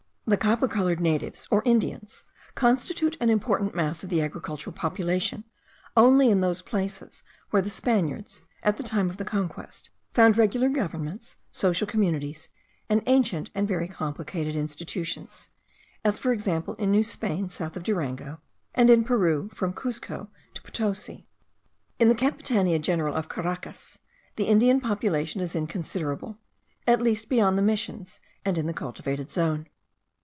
[0.27, 2.23] The copper coloured natives, or Indians,
[2.55, 5.43] constitute an important mass of the agricultural population
[5.97, 10.69] only in those places where the Spaniards, at the time of the Conquest, found regular
[10.69, 12.47] governments, social communities,
[12.87, 15.49] and ancient and very complicated institutions;
[16.05, 18.39] as, for example, in New Spain, south of Durango;
[18.73, 21.27] and in Peru, from Cuzco to Potosi.
[21.99, 23.99] In the Capitania General of Caracas,
[24.37, 26.37] the Indian population is inconsiderable,
[26.87, 29.67] at least beyond the Missions and in the cultivated zone.